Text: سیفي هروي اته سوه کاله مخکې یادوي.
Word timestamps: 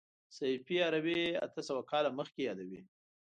سیفي 0.37 0.77
هروي 0.85 1.21
اته 1.45 1.59
سوه 1.67 1.81
کاله 1.91 2.09
مخکې 2.19 2.41
یادوي. 2.47 2.81